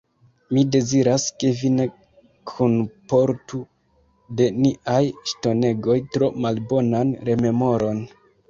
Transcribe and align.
Mi 0.57 0.61
deziras, 0.75 1.25
ke 1.43 1.51
vi 1.59 1.69
ne 1.73 1.85
kunportu 2.53 3.61
de 4.41 4.49
niaj 4.65 5.05
ŝtonegoj 5.33 5.99
tro 6.17 6.35
malbonan 6.47 7.17
rememoron. 7.31 8.05